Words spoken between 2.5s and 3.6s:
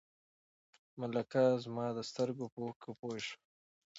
په اوښکو پوه شوه.